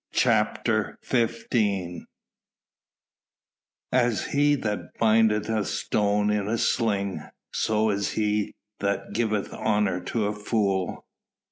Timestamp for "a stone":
5.47-6.31